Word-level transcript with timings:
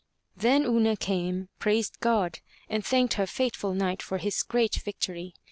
Then 0.35 0.65
Una 0.65 0.97
came, 0.97 1.49
praised 1.59 1.99
God, 1.99 2.39
and 2.67 2.83
thanked 2.83 3.13
her 3.13 3.27
faithful 3.27 3.75
Knight 3.75 4.01
for 4.01 4.17
his 4.17 4.41
great 4.41 4.73
victory. 4.77 5.35